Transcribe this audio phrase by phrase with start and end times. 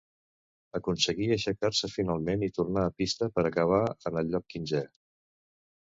[0.79, 4.87] Aconseguí aixecar-se finalment i tornar a pista per acabar en el lloc quinzè.